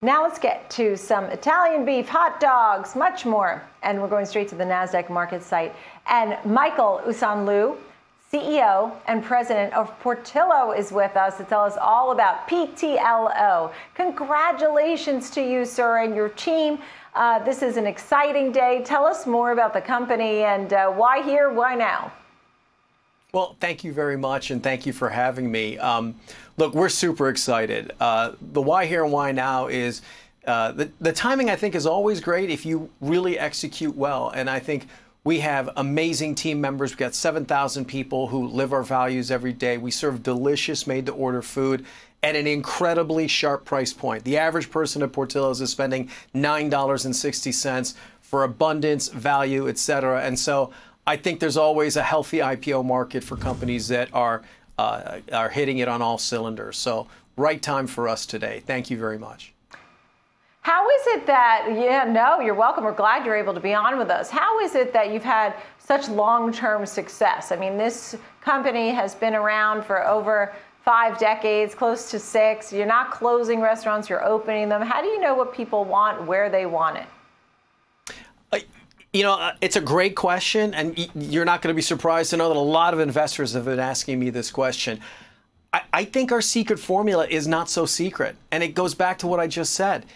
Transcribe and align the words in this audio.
Now 0.00 0.22
let's 0.22 0.38
get 0.38 0.70
to 0.70 0.96
some 0.96 1.24
Italian 1.24 1.84
beef, 1.84 2.06
hot 2.06 2.38
dogs, 2.38 2.94
much 2.94 3.26
more. 3.26 3.64
And 3.82 4.00
we're 4.00 4.06
going 4.06 4.26
straight 4.26 4.46
to 4.50 4.54
the 4.54 4.62
NASDAQ 4.62 5.10
market 5.10 5.42
site. 5.42 5.74
And 6.06 6.38
Michael 6.44 7.00
Osanloo, 7.04 7.76
CEO 8.32 8.92
and 9.08 9.24
president 9.24 9.74
of 9.74 9.90
Portillo, 9.98 10.70
is 10.70 10.92
with 10.92 11.16
us 11.16 11.36
to 11.38 11.44
tell 11.44 11.62
us 11.62 11.76
all 11.76 12.12
about 12.12 12.46
PTLO. 12.46 13.72
Congratulations 13.94 15.30
to 15.30 15.42
you, 15.42 15.64
sir, 15.64 15.98
and 16.04 16.14
your 16.14 16.28
team. 16.28 16.78
Uh, 17.16 17.40
this 17.40 17.60
is 17.60 17.76
an 17.76 17.88
exciting 17.88 18.52
day. 18.52 18.82
Tell 18.84 19.04
us 19.04 19.26
more 19.26 19.50
about 19.50 19.72
the 19.72 19.80
company 19.80 20.44
and 20.44 20.72
uh, 20.72 20.92
why 20.92 21.22
here, 21.22 21.52
why 21.52 21.74
now? 21.74 22.12
Well, 23.34 23.56
thank 23.60 23.84
you 23.84 23.92
very 23.92 24.16
much, 24.16 24.50
and 24.50 24.62
thank 24.62 24.86
you 24.86 24.94
for 24.94 25.10
having 25.10 25.52
me. 25.52 25.76
Um, 25.76 26.14
look, 26.56 26.72
we're 26.74 26.88
super 26.88 27.28
excited. 27.28 27.92
Uh, 28.00 28.32
the 28.40 28.62
why 28.62 28.86
here 28.86 29.04
and 29.04 29.12
why 29.12 29.32
now 29.32 29.66
is 29.66 30.00
uh, 30.46 30.72
the, 30.72 30.90
the 30.98 31.12
timing, 31.12 31.50
I 31.50 31.56
think, 31.56 31.74
is 31.74 31.84
always 31.84 32.20
great 32.20 32.48
if 32.48 32.64
you 32.64 32.88
really 33.02 33.38
execute 33.38 33.94
well. 33.94 34.30
And 34.30 34.48
I 34.48 34.58
think 34.58 34.86
we 35.24 35.40
have 35.40 35.68
amazing 35.76 36.36
team 36.36 36.58
members. 36.58 36.92
We've 36.92 36.98
got 36.98 37.14
7,000 37.14 37.84
people 37.84 38.28
who 38.28 38.48
live 38.48 38.72
our 38.72 38.82
values 38.82 39.30
every 39.30 39.52
day. 39.52 39.76
We 39.76 39.90
serve 39.90 40.22
delicious, 40.22 40.86
made 40.86 41.04
to 41.04 41.12
order 41.12 41.42
food 41.42 41.84
at 42.22 42.34
an 42.34 42.46
incredibly 42.46 43.28
sharp 43.28 43.66
price 43.66 43.92
point. 43.92 44.24
The 44.24 44.38
average 44.38 44.70
person 44.70 45.02
at 45.02 45.12
Portillo's 45.12 45.60
is 45.60 45.68
spending 45.68 46.08
$9.60 46.34 47.94
for 48.22 48.44
abundance, 48.44 49.08
value, 49.08 49.68
et 49.68 49.76
cetera. 49.76 50.22
And 50.22 50.38
so 50.38 50.72
I 51.08 51.16
think 51.16 51.40
there's 51.40 51.56
always 51.56 51.96
a 51.96 52.02
healthy 52.02 52.38
IPO 52.38 52.84
market 52.84 53.24
for 53.24 53.38
companies 53.38 53.88
that 53.88 54.10
are 54.12 54.42
uh, 54.76 55.20
are 55.32 55.48
hitting 55.48 55.78
it 55.78 55.88
on 55.88 56.02
all 56.02 56.18
cylinders. 56.18 56.76
So 56.76 57.08
right 57.38 57.62
time 57.62 57.86
for 57.86 58.08
us 58.08 58.26
today. 58.26 58.62
Thank 58.66 58.90
you 58.90 58.98
very 58.98 59.18
much. 59.18 59.54
How 60.60 60.86
is 60.90 61.06
it 61.06 61.26
that, 61.26 61.66
yeah, 61.74 62.04
no, 62.04 62.40
you're 62.40 62.54
welcome. 62.54 62.84
We're 62.84 62.92
glad 62.92 63.24
you're 63.24 63.36
able 63.36 63.54
to 63.54 63.60
be 63.60 63.72
on 63.72 63.96
with 63.96 64.10
us. 64.10 64.28
How 64.28 64.60
is 64.60 64.74
it 64.74 64.92
that 64.92 65.10
you've 65.10 65.24
had 65.24 65.54
such 65.78 66.10
long 66.10 66.52
term 66.52 66.84
success? 66.84 67.52
I 67.52 67.56
mean, 67.56 67.78
this 67.78 68.14
company 68.42 68.90
has 68.90 69.14
been 69.14 69.34
around 69.34 69.84
for 69.86 70.06
over 70.06 70.54
five 70.84 71.18
decades, 71.18 71.74
close 71.74 72.10
to 72.10 72.18
six. 72.18 72.70
You're 72.70 72.84
not 72.84 73.12
closing 73.12 73.62
restaurants, 73.62 74.10
you're 74.10 74.24
opening 74.24 74.68
them. 74.68 74.82
How 74.82 75.00
do 75.00 75.08
you 75.08 75.20
know 75.20 75.34
what 75.34 75.54
people 75.54 75.86
want, 75.86 76.26
where 76.26 76.50
they 76.50 76.66
want 76.66 76.98
it? 76.98 77.06
You 79.12 79.22
know, 79.22 79.34
uh, 79.34 79.52
it's 79.60 79.76
a 79.76 79.80
great 79.80 80.14
question, 80.14 80.74
and 80.74 81.08
you're 81.14 81.46
not 81.46 81.62
going 81.62 81.72
to 81.72 81.76
be 81.76 81.82
surprised 81.82 82.30
to 82.30 82.36
know 82.36 82.48
that 82.48 82.56
a 82.56 82.60
lot 82.60 82.92
of 82.92 83.00
investors 83.00 83.54
have 83.54 83.64
been 83.64 83.78
asking 83.78 84.18
me 84.18 84.30
this 84.30 84.50
question. 84.50 85.00
I, 85.92 86.04
think 86.04 86.32
our 86.32 86.40
secret 86.40 86.78
formula 86.78 87.26
is 87.26 87.46
not 87.46 87.68
so 87.68 87.84
secret, 87.84 88.36
and 88.50 88.62
it 88.62 88.68
goes 88.68 88.94
back 88.94 89.18
to 89.18 89.26
what 89.26 89.38
I 89.38 89.46
just 89.46 89.74
said. 89.74 90.06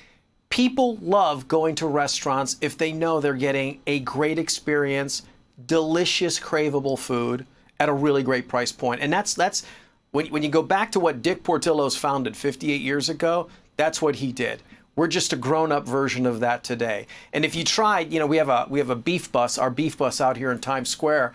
People 0.49 0.97
love 0.97 1.47
going 1.47 1.75
to 1.77 1.87
restaurants 1.87 2.57
if 2.61 2.79
they 2.79 2.93
know 2.93 3.21
they're 3.21 3.35
getting 3.35 3.81
a 3.87 4.01
great 4.01 4.39
experience, 4.39 5.23
delicious, 5.67 6.41
craveable 6.41 6.99
food 6.99 7.47
at 7.81 7.91
a 7.91 7.93
really 7.93 8.23
great 8.23 8.49
price 8.49 8.73
point. 8.73 9.03
And 9.03 9.13
that's 9.13 9.35
that's 9.35 9.65
when, 10.13 10.27
when 10.29 10.43
you 10.43 10.49
go 10.49 10.63
back 10.63 10.93
to 10.93 11.01
what 11.01 11.21
Dick 11.21 11.43
Portillo's 11.43 11.97
founded 11.97 12.37
58 12.37 12.81
years 12.81 13.09
ago, 13.09 13.49
that's 13.77 14.01
what 14.01 14.17
he 14.17 14.33
did. 14.33 14.63
We're 14.95 15.09
just 15.09 15.33
a 15.33 15.37
grown-up 15.37 15.87
version 15.87 16.27
of 16.27 16.41
that 16.41 16.65
today. 16.65 17.07
And 17.33 17.45
if 17.45 17.55
you 17.55 17.65
tried, 17.65 18.13
you 18.13 18.19
know, 18.19 18.27
we 18.27 18.37
have 18.37 18.51
a 18.51 18.67
we 18.69 18.79
have 18.79 18.91
a 18.91 18.97
beef 18.97 19.33
bus, 19.33 19.57
our 19.57 19.71
beef 19.71 19.97
bus 19.97 20.21
out 20.21 20.37
here 20.37 20.53
in 20.53 20.59
Times 20.59 20.91
Square, 20.91 21.33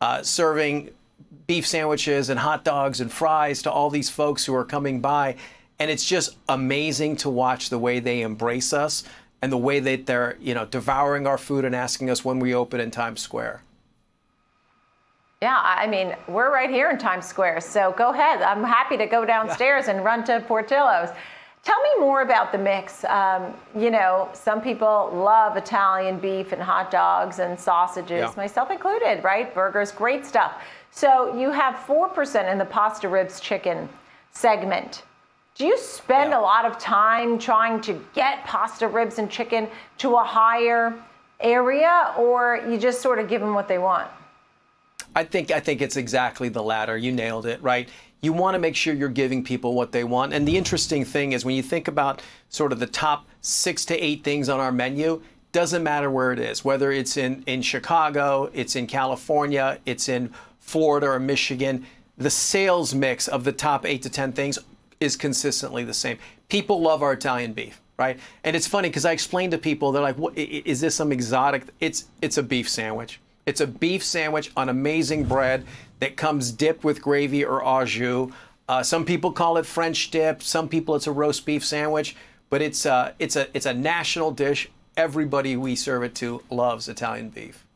uh, 0.00 0.22
serving 0.22 0.90
beef 1.46 1.66
sandwiches 1.66 2.30
and 2.30 2.40
hot 2.40 2.64
dogs 2.64 3.00
and 3.00 3.12
fries 3.12 3.62
to 3.62 3.70
all 3.70 3.90
these 3.90 4.08
folks 4.08 4.46
who 4.46 4.54
are 4.54 4.64
coming 4.64 5.00
by, 5.00 5.36
and 5.78 5.90
it's 5.90 6.04
just 6.04 6.36
amazing 6.48 7.16
to 7.16 7.28
watch 7.28 7.68
the 7.68 7.78
way 7.78 8.00
they 8.00 8.22
embrace 8.22 8.72
us 8.72 9.04
and 9.42 9.52
the 9.52 9.58
way 9.58 9.80
that 9.80 10.06
they're 10.06 10.38
you 10.40 10.54
know 10.54 10.64
devouring 10.64 11.26
our 11.26 11.36
food 11.36 11.66
and 11.66 11.74
asking 11.74 12.08
us 12.08 12.24
when 12.24 12.38
we 12.38 12.54
open 12.54 12.80
in 12.80 12.90
Times 12.90 13.20
Square. 13.20 13.60
Yeah, 15.42 15.60
I 15.62 15.86
mean, 15.86 16.16
we're 16.26 16.50
right 16.50 16.70
here 16.70 16.88
in 16.88 16.96
Times 16.96 17.26
Square, 17.26 17.60
so 17.60 17.92
go 17.98 18.12
ahead. 18.12 18.40
I'm 18.40 18.64
happy 18.64 18.96
to 18.96 19.04
go 19.04 19.26
downstairs 19.26 19.88
and 19.88 20.02
run 20.02 20.24
to 20.24 20.40
Portillo's. 20.48 21.10
Tell 21.64 21.80
me 21.80 21.88
more 21.98 22.20
about 22.20 22.52
the 22.52 22.58
mix. 22.58 23.04
Um, 23.04 23.54
you 23.74 23.90
know, 23.90 24.28
some 24.34 24.60
people 24.60 25.10
love 25.14 25.56
Italian 25.56 26.18
beef 26.18 26.52
and 26.52 26.60
hot 26.60 26.90
dogs 26.90 27.38
and 27.38 27.58
sausages, 27.58 28.20
yeah. 28.20 28.32
myself 28.36 28.70
included, 28.70 29.24
right? 29.24 29.52
Burgers, 29.54 29.90
great 29.90 30.26
stuff. 30.26 30.60
So 30.90 31.34
you 31.34 31.50
have 31.50 31.76
4% 31.86 32.52
in 32.52 32.58
the 32.58 32.66
pasta 32.66 33.08
ribs 33.08 33.40
chicken 33.40 33.88
segment. 34.30 35.04
Do 35.54 35.64
you 35.64 35.78
spend 35.78 36.30
yeah. 36.30 36.38
a 36.38 36.42
lot 36.42 36.66
of 36.66 36.78
time 36.78 37.38
trying 37.38 37.80
to 37.82 37.98
get 38.14 38.44
pasta 38.44 38.86
ribs 38.86 39.18
and 39.18 39.30
chicken 39.30 39.68
to 39.98 40.16
a 40.16 40.22
higher 40.22 40.94
area, 41.40 42.12
or 42.18 42.62
you 42.68 42.76
just 42.76 43.00
sort 43.00 43.18
of 43.18 43.28
give 43.28 43.40
them 43.40 43.54
what 43.54 43.68
they 43.68 43.78
want? 43.78 44.08
I 45.14 45.24
think 45.24 45.50
I 45.50 45.60
think 45.60 45.80
it's 45.80 45.96
exactly 45.96 46.48
the 46.48 46.62
latter. 46.62 46.96
You 46.96 47.12
nailed 47.12 47.46
it, 47.46 47.62
right? 47.62 47.88
you 48.24 48.32
want 48.32 48.54
to 48.54 48.58
make 48.58 48.74
sure 48.74 48.94
you're 48.94 49.10
giving 49.10 49.44
people 49.44 49.74
what 49.74 49.92
they 49.92 50.02
want. 50.02 50.32
And 50.32 50.48
the 50.48 50.56
interesting 50.56 51.04
thing 51.04 51.32
is 51.32 51.44
when 51.44 51.54
you 51.54 51.62
think 51.62 51.88
about 51.88 52.22
sort 52.48 52.72
of 52.72 52.80
the 52.80 52.86
top 52.86 53.26
six 53.42 53.84
to 53.84 53.98
eight 54.02 54.24
things 54.24 54.48
on 54.48 54.60
our 54.60 54.72
menu, 54.72 55.20
doesn't 55.52 55.82
matter 55.82 56.10
where 56.10 56.32
it 56.32 56.38
is, 56.40 56.64
whether 56.64 56.90
it's 56.90 57.16
in, 57.16 57.44
in 57.46 57.62
Chicago, 57.62 58.50
it's 58.54 58.74
in 58.74 58.86
California, 58.86 59.78
it's 59.84 60.08
in 60.08 60.32
Florida 60.58 61.06
or 61.06 61.20
Michigan, 61.20 61.86
the 62.16 62.30
sales 62.30 62.94
mix 62.94 63.28
of 63.28 63.44
the 63.44 63.52
top 63.52 63.84
eight 63.84 64.02
to 64.02 64.10
10 64.10 64.32
things 64.32 64.58
is 65.00 65.16
consistently 65.16 65.84
the 65.84 65.94
same. 65.94 66.18
People 66.48 66.80
love 66.80 67.02
our 67.02 67.12
Italian 67.12 67.52
beef, 67.52 67.80
right? 67.98 68.18
And 68.42 68.56
it's 68.56 68.66
funny 68.66 68.88
because 68.88 69.04
I 69.04 69.12
explain 69.12 69.50
to 69.50 69.58
people, 69.58 69.92
they're 69.92 70.02
like, 70.02 70.16
what, 70.16 70.36
is 70.36 70.80
this 70.80 70.94
some 70.94 71.12
exotic? 71.12 71.64
It's, 71.78 72.06
it's 72.22 72.38
a 72.38 72.42
beef 72.42 72.68
sandwich. 72.68 73.20
It's 73.46 73.60
a 73.60 73.66
beef 73.66 74.02
sandwich 74.04 74.50
on 74.56 74.68
amazing 74.68 75.24
bread 75.24 75.64
that 76.00 76.16
comes 76.16 76.50
dipped 76.50 76.84
with 76.84 77.02
gravy 77.02 77.44
or 77.44 77.64
au 77.64 77.84
jus. 77.84 78.32
Uh, 78.68 78.82
some 78.82 79.04
people 79.04 79.32
call 79.32 79.58
it 79.58 79.66
French 79.66 80.10
dip. 80.10 80.42
Some 80.42 80.68
people 80.68 80.94
it's 80.94 81.06
a 81.06 81.12
roast 81.12 81.44
beef 81.44 81.64
sandwich. 81.64 82.16
But 82.50 82.62
it's 82.62 82.86
uh, 82.86 83.12
it's 83.18 83.36
a 83.36 83.48
it's 83.52 83.66
a 83.66 83.74
national 83.74 84.30
dish. 84.30 84.68
Everybody 84.96 85.56
we 85.56 85.74
serve 85.74 86.04
it 86.04 86.14
to 86.16 86.42
loves 86.50 86.88
Italian 86.88 87.30
beef. 87.30 87.66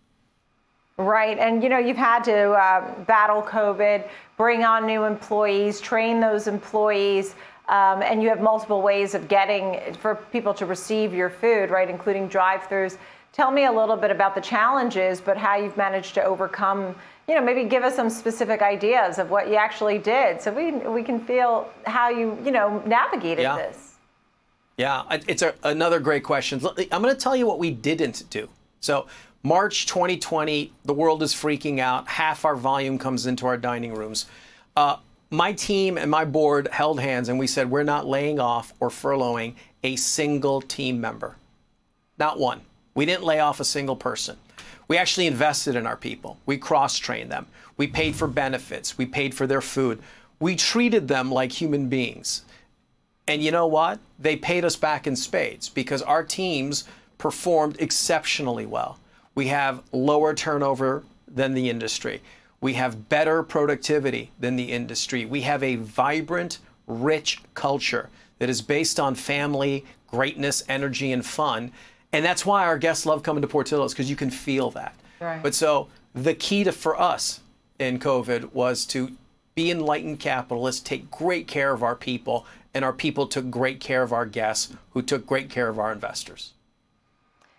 Right, 0.97 1.39
and 1.39 1.63
you 1.63 1.69
know 1.69 1.79
you've 1.79 1.97
had 1.97 2.23
to 2.25 2.53
uh, 2.53 3.05
battle 3.05 3.43
COVID, 3.43 4.09
bring 4.37 4.65
on 4.65 4.87
new 4.87 5.05
employees, 5.05 5.81
train 5.81 6.21
those 6.21 6.47
employees. 6.47 7.35
Um, 7.69 8.01
and 8.03 8.23
you 8.23 8.31
have 8.31 8.41
multiple 8.41 8.81
ways 8.81 9.15
of 9.15 9.29
getting 9.29 9.95
for 9.95 10.15
people 10.33 10.55
to 10.55 10.65
receive 10.65 11.13
your 11.13 11.29
food, 11.29 11.69
right, 11.69 11.91
including 11.91 12.27
drive-throughs. 12.27 12.97
Tell 13.39 13.53
me 13.53 13.67
a 13.67 13.73
little 13.73 13.97
bit 13.97 14.11
about 14.11 14.35
the 14.35 14.41
challenges, 14.41 15.21
but 15.21 15.37
how 15.37 15.55
you've 15.55 15.77
managed 15.77 16.13
to 16.15 16.25
overcome. 16.25 16.97
You 17.29 17.37
know, 17.37 17.41
maybe 17.41 17.63
give 17.69 17.85
us 17.85 17.95
some 17.95 18.11
specific 18.11 18.63
ideas 18.63 19.19
of 19.19 19.31
what 19.31 19.49
you 19.49 19.55
actually 19.55 19.99
did, 19.99 20.43
so 20.43 20.51
we 20.51 20.73
we 20.73 21.05
can 21.05 21.21
feel 21.25 21.71
how 21.87 22.09
you 22.09 22.37
you 22.45 22.51
know 22.51 22.83
navigated 22.85 23.45
yeah. 23.45 23.57
this. 23.57 23.95
Yeah, 24.77 25.05
it's 25.29 25.43
a, 25.43 25.55
another 25.63 26.01
great 26.01 26.25
question. 26.25 26.61
I'm 26.91 27.03
going 27.03 27.15
to 27.15 27.21
tell 27.21 27.37
you 27.37 27.47
what 27.47 27.59
we 27.59 27.71
didn't 27.71 28.29
do. 28.29 28.49
So. 28.81 29.07
March 29.45 29.87
2020, 29.87 30.73
the 30.85 30.93
world 30.93 31.23
is 31.23 31.33
freaking 31.33 31.79
out. 31.79 32.09
Half 32.09 32.45
our 32.45 32.57
volume 32.57 32.99
comes 32.99 33.27
into 33.27 33.47
our 33.47 33.57
dining 33.57 33.95
rooms. 33.95 34.27
Uh, 34.77 34.97
my 35.31 35.53
team 35.53 35.97
and 35.97 36.11
my 36.11 36.25
board 36.25 36.67
held 36.73 36.99
hands 36.99 37.29
and 37.29 37.39
we 37.39 37.47
said, 37.47 37.71
we're 37.71 37.85
not 37.85 38.05
laying 38.05 38.41
off 38.41 38.75
or 38.81 38.89
furloughing 38.89 39.55
a 39.85 39.95
single 39.95 40.61
team 40.61 41.01
member. 41.01 41.37
Not 42.19 42.41
one. 42.41 42.63
We 42.99 43.07
didn't 43.07 43.23
lay 43.23 43.39
off 43.39 43.61
a 43.61 43.65
single 43.65 43.95
person. 43.95 44.39
We 44.89 44.97
actually 44.97 45.29
invested 45.29 45.77
in 45.77 45.87
our 45.87 45.97
people. 45.97 46.41
We 46.47 46.59
cross 46.59 46.99
trained 46.99 47.31
them. 47.31 47.47
We 47.77 47.87
paid 47.87 48.17
for 48.17 48.27
benefits. 48.27 48.99
We 48.99 49.07
paid 49.07 49.37
for 49.37 49.47
their 49.47 49.61
food. 49.61 50.03
We 50.41 50.57
treated 50.57 51.07
them 51.07 51.31
like 51.31 51.53
human 51.53 51.89
beings. 51.89 52.43
And 53.29 53.41
you 53.41 53.53
know 53.53 53.69
what? 53.69 54.01
They 54.19 54.35
paid 54.35 54.65
us 54.65 54.75
back 54.75 55.07
in 55.07 55.15
spades 55.15 55.69
because 55.69 56.03
our 56.03 56.25
teams 56.25 56.89
performed 57.19 57.77
exceptionally 57.79 58.67
well. 58.67 58.99
We 59.37 59.47
have 59.47 59.85
lower 59.93 60.35
turnover 60.35 61.05
than 61.29 61.55
the 61.55 61.71
industry. 61.71 62.21
We 62.61 62.73
have 62.73 63.09
better 63.09 63.45
productivity 63.45 64.33
than 64.41 64.57
the 64.57 64.73
industry. 64.73 65.25
We 65.25 65.43
have 65.43 65.63
a 65.63 65.77
vibrant, 65.77 66.59
rich 66.89 67.43
culture 67.55 68.11
that 68.41 68.51
is 68.51 68.61
based 68.61 68.99
on 68.99 69.15
family, 69.15 69.85
greatness, 70.09 70.65
energy, 70.69 71.13
and 71.13 71.25
fun. 71.25 71.71
And 72.13 72.25
that's 72.25 72.47
why 72.47 72.65
our 72.65 72.79
guests 72.79 73.07
love 73.07 73.23
coming 73.23 73.43
to 73.43 73.49
Portillo's 73.49 73.93
because 73.93 74.09
you 74.09 74.17
can 74.17 74.31
feel 74.31 74.71
that. 74.73 74.95
Right. 75.21 75.43
But 75.43 75.55
so 75.55 75.89
the 76.15 76.35
key 76.35 76.65
to 76.65 76.73
for 76.73 76.99
us 77.01 77.41
in 77.79 77.99
COVID 77.99 78.53
was 78.53 78.85
to 78.87 79.13
be 79.55 79.71
enlightened 79.71 80.21
capitalists, 80.21 80.81
take 80.81 81.11
great 81.11 81.47
care 81.47 81.73
of 81.73 81.83
our 81.83 81.97
people, 81.97 82.47
and 82.75 82.85
our 82.85 82.93
people 82.93 83.27
took 83.27 83.51
great 83.51 83.81
care 83.81 84.03
of 84.03 84.13
our 84.13 84.25
guests, 84.25 84.73
who 84.93 85.03
took 85.03 85.27
great 85.27 85.51
care 85.51 85.69
of 85.69 85.79
our 85.79 85.93
investors. 85.93 86.53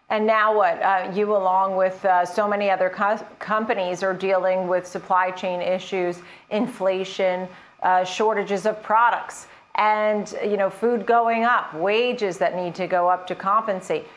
And 0.09 0.25
now 0.25 0.55
what? 0.55 0.81
Uh, 0.81 1.11
you, 1.13 1.35
along 1.35 1.75
with 1.75 2.03
uh, 2.05 2.25
so 2.25 2.47
many 2.47 2.69
other 2.69 2.89
co- 2.89 3.23
companies, 3.37 4.01
are 4.01 4.13
dealing 4.13 4.67
with 4.67 4.87
supply 4.87 5.29
chain 5.29 5.61
issues, 5.61 6.21
inflation, 6.49 7.47
uh, 7.83 8.03
shortages 8.03 8.65
of 8.65 8.81
products 8.81 9.47
and 9.75 10.35
you 10.43 10.57
know 10.57 10.69
food 10.69 11.05
going 11.05 11.43
up, 11.43 11.73
wages 11.73 12.37
that 12.37 12.55
need 12.55 12.75
to 12.75 12.87
go 12.87 13.07
up 13.07 13.25
to 13.27 13.35
compensate. 13.35 14.07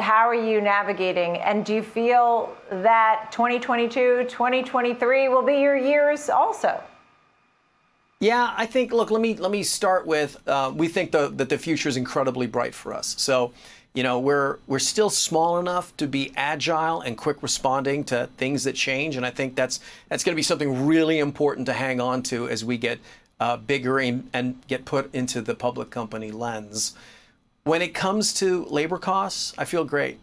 How 0.00 0.28
are 0.28 0.34
you 0.34 0.60
navigating? 0.60 1.36
And 1.38 1.64
do 1.64 1.74
you 1.74 1.82
feel 1.82 2.56
that 2.70 3.28
2022, 3.30 4.24
2023 4.28 5.28
will 5.28 5.42
be 5.42 5.58
your 5.58 5.76
years 5.76 6.28
also? 6.28 6.82
Yeah, 8.20 8.52
I 8.56 8.66
think. 8.66 8.92
Look, 8.92 9.10
let 9.10 9.22
me 9.22 9.34
let 9.36 9.50
me 9.50 9.62
start 9.62 10.06
with. 10.06 10.36
Uh, 10.46 10.72
we 10.74 10.88
think 10.88 11.10
the, 11.10 11.28
that 11.28 11.48
the 11.48 11.56
future 11.56 11.88
is 11.88 11.96
incredibly 11.96 12.46
bright 12.46 12.74
for 12.74 12.92
us. 12.92 13.14
So, 13.18 13.52
you 13.94 14.02
know, 14.02 14.18
we're 14.18 14.58
we're 14.66 14.78
still 14.78 15.08
small 15.08 15.58
enough 15.58 15.96
to 15.96 16.06
be 16.06 16.30
agile 16.36 17.00
and 17.00 17.16
quick 17.16 17.42
responding 17.42 18.04
to 18.04 18.28
things 18.36 18.64
that 18.64 18.74
change, 18.74 19.16
and 19.16 19.24
I 19.24 19.30
think 19.30 19.54
that's 19.56 19.80
that's 20.10 20.22
going 20.22 20.34
to 20.34 20.36
be 20.36 20.42
something 20.42 20.86
really 20.86 21.18
important 21.18 21.64
to 21.66 21.72
hang 21.72 21.98
on 21.98 22.22
to 22.24 22.46
as 22.46 22.62
we 22.62 22.76
get 22.76 22.98
uh, 23.40 23.56
bigger 23.56 23.98
and, 23.98 24.28
and 24.34 24.60
get 24.68 24.84
put 24.84 25.14
into 25.14 25.40
the 25.40 25.54
public 25.54 25.88
company 25.88 26.30
lens. 26.30 26.94
When 27.64 27.82
it 27.82 27.94
comes 27.94 28.32
to 28.34 28.64
labor 28.66 28.98
costs, 28.98 29.52
I 29.58 29.64
feel 29.64 29.84
great. 29.84 30.18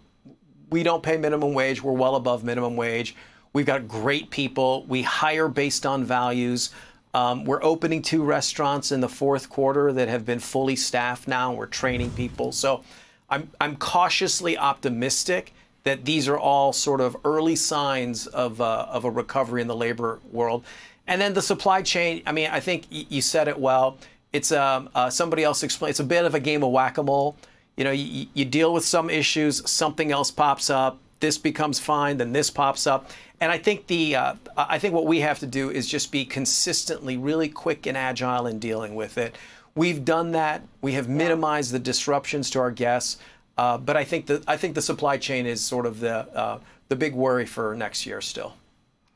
We 0.70 0.84
don't 0.84 1.04
pay 1.04 1.18
minimum 1.18 1.54
wage. 1.54 1.84
We're 1.84 1.94
well 1.94 2.16
above 2.16 2.44
minimum 2.44 2.76
wage. 2.76 3.16
We've 3.54 3.66
got 3.66 3.88
great 3.88 4.32
people. 4.32 4.86
We 4.88 5.04
hire 5.04 5.48
based 5.48 5.86
on 5.86 6.04
values. 6.04 6.72
Um, 7.14 7.46
we're 7.46 7.64
opening 7.64 8.02
two 8.02 8.24
restaurants 8.24 8.92
in 8.92 9.02
the 9.02 9.10
fourth 9.10 9.50
quarter 9.50 9.94
that 9.94 10.08
have 10.08 10.26
been 10.26 10.40
fully 10.40 10.76
staffed 10.76 11.28
now. 11.28 11.54
We're 11.54 11.68
training 11.68 12.12
people. 12.12 12.52
So 12.52 12.84
I'm, 13.30 13.50
I'm 13.62 13.76
cautiously 13.76 14.58
optimistic 14.58 15.54
that 15.84 16.06
these 16.06 16.28
are 16.28 16.38
all 16.38 16.74
sort 16.74 17.02
of 17.02 17.16
early 17.24 17.56
signs 17.56 18.28
of, 18.28 18.60
uh, 18.60 18.88
of 18.90 19.06
a 19.06 19.12
recovery 19.12 19.62
in 19.62 19.68
the 19.68 19.76
labor 19.76 20.20
world. 20.32 20.66
And 21.08 21.22
then 21.22 21.34
the 21.34 21.42
supply 21.42 21.82
chain, 21.82 22.24
I 22.26 22.34
mean, 22.34 22.50
I 22.52 22.60
think 22.60 22.88
you 22.90 23.22
said 23.22 23.48
it 23.48 23.58
well. 23.58 23.98
It's 24.34 24.52
um, 24.52 24.90
uh, 24.94 25.10
somebody 25.10 25.44
else 25.44 25.64
explained, 25.64 25.92
it's 25.92 26.00
a 26.00 26.04
bit 26.04 26.26
of 26.26 26.36
a 26.36 26.40
game 26.40 26.64
of 26.64 26.72
whack 26.72 26.98
a 26.98 27.04
mole. 27.04 27.36
You 27.76 27.84
know, 27.84 27.92
you, 27.92 28.28
you 28.34 28.46
deal 28.46 28.74
with 28.74 28.86
some 28.86 29.10
issues, 29.10 29.70
something 29.70 30.12
else 30.12 30.32
pops 30.32 30.70
up, 30.70 31.00
this 31.20 31.38
becomes 31.38 31.80
fine, 31.80 32.18
then 32.18 32.34
this 32.34 32.50
pops 32.50 32.88
up. 32.88 33.12
And 33.40 33.52
I 33.52 33.58
think 33.58 33.88
the 33.88 34.16
uh, 34.16 34.34
I 34.58 34.80
think 34.80 34.94
what 34.94 35.06
we 35.06 35.20
have 35.20 35.40
to 35.40 35.48
do 35.48 35.70
is 35.70 35.88
just 35.88 36.12
be 36.12 36.26
consistently 36.26 37.18
really 37.18 37.50
quick 37.50 37.86
and 37.86 37.96
agile 37.96 38.48
in 38.48 38.58
dealing 38.58 38.96
with 38.96 39.18
it. 39.18 39.36
We've 39.76 40.04
done 40.04 40.32
that. 40.32 40.64
We 40.82 40.94
have 40.94 41.08
minimized 41.08 41.72
the 41.72 41.80
disruptions 41.80 42.50
to 42.52 42.60
our 42.60 42.72
guests. 42.72 43.18
Uh, 43.58 43.78
but 43.78 43.98
I 43.98 44.04
think 44.04 44.26
the 44.26 44.44
I 44.48 44.58
think 44.58 44.76
the 44.76 44.82
supply 44.82 45.18
chain 45.18 45.46
is 45.46 45.64
sort 45.64 45.86
of 45.86 46.00
the 46.00 46.16
uh, 46.36 46.60
the 46.90 46.96
big 46.96 47.14
worry 47.14 47.46
for 47.46 47.76
next 47.76 48.06
year 48.06 48.22
still. 48.22 48.56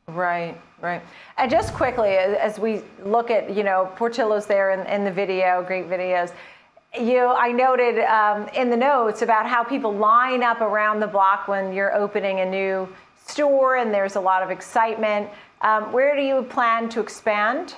Right, 0.08 0.60
right. 0.82 1.02
And 1.38 1.50
just 1.50 1.74
quickly, 1.74 2.10
as 2.10 2.60
we 2.60 2.82
look 3.04 3.32
at 3.32 3.56
you 3.56 3.64
know 3.64 3.92
Portillo's 3.96 4.46
there 4.46 4.72
in, 4.72 4.86
in 4.88 5.04
the 5.04 5.12
video, 5.12 5.64
great 5.66 5.90
videos. 5.90 6.32
You, 7.00 7.28
I 7.28 7.54
noted 7.54 8.00
um, 8.00 8.50
in 8.50 8.70
the 8.70 8.76
notes 8.76 9.22
about 9.22 9.48
how 9.48 9.64
people 9.64 9.94
line 9.94 10.44
up 10.44 10.60
around 10.60 11.00
the 11.00 11.08
block 11.08 11.48
when 11.48 11.72
you're 11.72 11.96
opening 11.96 12.42
a 12.42 12.46
new 12.46 12.90
store 13.26 13.78
and 13.78 13.94
there's 13.94 14.18
a 14.18 14.20
lot 14.20 14.44
of 14.44 14.52
excitement. 14.52 15.30
Um, 15.62 15.94
where 15.94 16.18
do 16.18 16.22
you 16.22 16.44
plan 16.44 16.90
to 16.90 17.00
expand? 17.00 17.76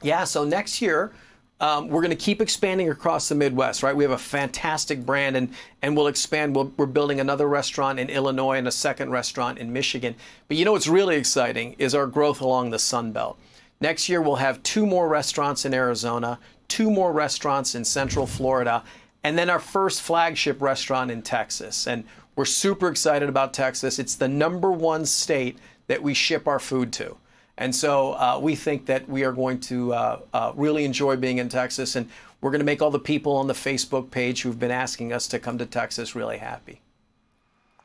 Yeah, 0.00 0.24
so 0.24 0.44
next 0.44 0.80
year, 0.80 1.12
um, 1.60 1.88
we're 1.88 2.00
going 2.00 2.10
to 2.10 2.16
keep 2.16 2.40
expanding 2.40 2.90
across 2.90 3.28
the 3.28 3.34
Midwest, 3.34 3.82
right? 3.82 3.94
We 3.94 4.04
have 4.04 4.12
a 4.12 4.18
fantastic 4.18 5.06
brand, 5.06 5.36
and 5.36 5.54
and 5.82 5.96
we'll 5.96 6.08
expand. 6.08 6.56
we 6.56 6.64
we 6.64 6.84
are 6.84 6.86
building 6.86 7.20
another 7.20 7.48
restaurant 7.48 8.00
in 8.00 8.10
Illinois 8.10 8.58
and 8.58 8.66
a 8.66 8.72
second 8.72 9.10
restaurant 9.10 9.58
in 9.58 9.72
Michigan. 9.72 10.16
But 10.48 10.56
you 10.56 10.64
know 10.64 10.72
what's 10.72 10.88
really 10.88 11.16
exciting 11.16 11.76
is 11.78 11.94
our 11.94 12.06
growth 12.06 12.40
along 12.40 12.70
the 12.70 12.78
Sun 12.78 13.12
Belt. 13.12 13.38
Next 13.80 14.08
year, 14.08 14.20
we'll 14.20 14.36
have 14.36 14.62
two 14.62 14.86
more 14.86 15.08
restaurants 15.08 15.64
in 15.64 15.74
Arizona, 15.74 16.38
two 16.68 16.90
more 16.90 17.12
restaurants 17.12 17.74
in 17.74 17.84
Central 17.84 18.26
Florida, 18.26 18.82
and 19.22 19.38
then 19.38 19.48
our 19.48 19.58
first 19.58 20.02
flagship 20.02 20.60
restaurant 20.60 21.10
in 21.10 21.22
Texas. 21.22 21.86
And 21.86 22.04
we're 22.36 22.44
super 22.44 22.88
excited 22.88 23.28
about 23.28 23.54
Texas. 23.54 23.98
It's 23.98 24.16
the 24.16 24.28
number 24.28 24.72
one 24.72 25.06
state 25.06 25.58
that 25.86 26.02
we 26.02 26.14
ship 26.14 26.48
our 26.48 26.58
food 26.58 26.92
to. 26.94 27.16
And 27.56 27.74
so 27.74 28.12
uh, 28.14 28.38
we 28.42 28.56
think 28.56 28.86
that 28.86 29.08
we 29.08 29.24
are 29.24 29.32
going 29.32 29.60
to 29.60 29.92
uh, 29.92 30.20
uh, 30.32 30.52
really 30.56 30.84
enjoy 30.84 31.16
being 31.16 31.38
in 31.38 31.48
Texas. 31.48 31.96
And 31.96 32.08
we're 32.40 32.50
going 32.50 32.60
to 32.60 32.64
make 32.64 32.82
all 32.82 32.90
the 32.90 32.98
people 32.98 33.36
on 33.36 33.46
the 33.46 33.54
Facebook 33.54 34.10
page 34.10 34.42
who've 34.42 34.58
been 34.58 34.70
asking 34.70 35.12
us 35.12 35.28
to 35.28 35.38
come 35.38 35.58
to 35.58 35.66
Texas 35.66 36.14
really 36.14 36.38
happy. 36.38 36.80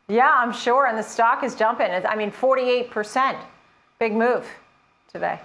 Yeah, 0.07 0.33
I'm 0.35 0.51
sure. 0.51 0.87
And 0.87 0.97
the 0.97 1.03
stock 1.03 1.43
is 1.43 1.55
jumping. 1.55 1.91
I 1.91 2.15
mean, 2.15 2.31
48%. 2.31 3.37
Big 3.99 4.13
move 4.13 4.47
today. 5.11 5.39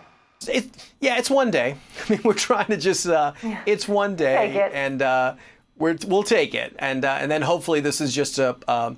It, 0.48 0.90
yeah, 1.00 1.18
it's 1.18 1.30
one 1.30 1.50
day. 1.50 1.76
I 2.08 2.12
mean, 2.12 2.20
we're 2.24 2.34
trying 2.34 2.66
to 2.66 2.76
just, 2.76 3.06
uh, 3.06 3.32
yeah. 3.42 3.62
it's 3.66 3.86
one 3.86 4.16
day. 4.16 4.48
Take 4.48 4.56
it. 4.56 4.72
And, 4.72 5.02
uh, 5.02 5.34
we 5.76 5.94
will 6.06 6.22
take 6.22 6.54
it, 6.54 6.74
and 6.78 7.04
uh, 7.04 7.18
and 7.20 7.30
then 7.30 7.42
hopefully 7.42 7.80
this 7.80 8.00
is 8.00 8.14
just 8.14 8.38
a. 8.38 8.56
Uh, 8.68 8.94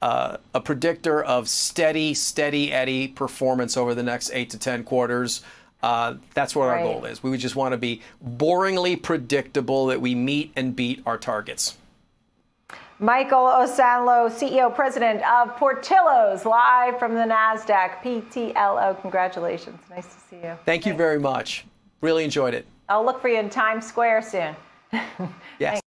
uh, 0.00 0.36
a 0.54 0.60
predictor 0.60 1.22
of 1.22 1.48
steady, 1.48 2.14
steady 2.14 2.72
Eddie 2.72 3.08
performance 3.08 3.76
over 3.76 3.94
the 3.94 4.02
next 4.02 4.30
eight 4.32 4.50
to 4.50 4.58
ten 4.58 4.84
quarters. 4.84 5.42
Uh, 5.82 6.14
that's 6.34 6.56
what 6.56 6.66
right. 6.66 6.80
our 6.80 6.84
goal 6.84 7.04
is. 7.04 7.22
We 7.22 7.30
would 7.30 7.40
just 7.40 7.56
want 7.56 7.72
to 7.72 7.78
be 7.78 8.02
boringly 8.26 9.00
predictable 9.00 9.86
that 9.86 10.00
we 10.00 10.14
meet 10.14 10.52
and 10.56 10.74
beat 10.74 11.02
our 11.06 11.18
targets. 11.18 11.76
Michael 13.00 13.44
Osanloo, 13.44 14.28
CEO, 14.28 14.74
President 14.74 15.22
of 15.22 15.56
Portillo's, 15.56 16.44
live 16.44 16.98
from 16.98 17.14
the 17.14 17.20
NASDAQ, 17.20 18.02
PTLO. 18.02 19.00
Congratulations. 19.00 19.78
Nice 19.88 20.06
to 20.06 20.20
see 20.28 20.36
you. 20.42 20.58
Thank 20.64 20.84
you 20.84 20.94
very 20.94 21.20
much. 21.20 21.64
Really 22.00 22.24
enjoyed 22.24 22.54
it. 22.54 22.66
I'll 22.88 23.04
look 23.04 23.20
for 23.22 23.28
you 23.28 23.38
in 23.38 23.50
Times 23.50 23.86
Square 23.86 24.22
soon. 24.22 24.56
yes. 25.60 25.80